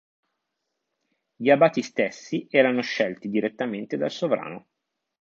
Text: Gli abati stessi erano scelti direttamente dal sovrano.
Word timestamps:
Gli 1.35 1.51
abati 1.51 1.83
stessi 1.83 2.47
erano 2.49 2.81
scelti 2.81 3.29
direttamente 3.29 3.97
dal 3.97 4.09
sovrano. 4.09 4.65